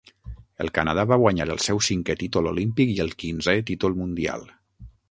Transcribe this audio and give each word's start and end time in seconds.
El 0.63 0.71
Canadà 0.77 1.03
va 1.11 1.19
guanyar 1.25 1.47
el 1.57 1.61
seu 1.65 1.83
cinquè 1.89 2.17
títol 2.25 2.51
olímpic 2.53 2.95
i 2.95 2.99
el 3.07 3.17
quinzè 3.25 3.57
títol 3.71 3.99
mundial. 4.03 4.53